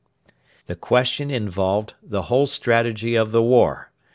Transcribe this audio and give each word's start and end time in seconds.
The 0.65 0.75
question 0.75 1.29
involved 1.29 1.93
the 2.01 2.23
whole 2.23 2.47
strategy 2.47 3.13
of 3.13 3.31
the 3.31 3.43
war. 3.43 3.91